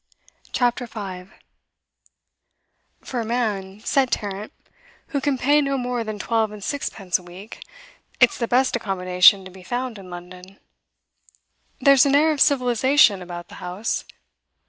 [0.51, 1.31] CHAPTER 5
[3.01, 4.51] 'For a man,' said Tarrant,
[5.09, 7.61] 'who can pay no more than twelve and sixpence a week,
[8.19, 10.57] it's the best accommodation to be found in London.
[11.79, 14.03] There's an air of civilisation about the house.